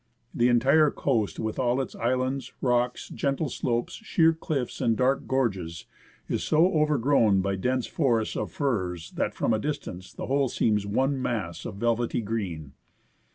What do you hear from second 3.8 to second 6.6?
I\ THE CHANNELS OF THE ARCHIPELAGO. sheer cliffs, and dark gorges, is